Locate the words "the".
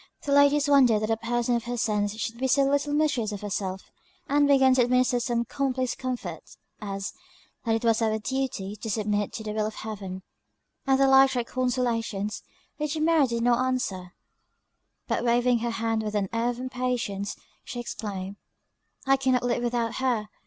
0.25-0.31, 9.43-9.51, 10.99-11.07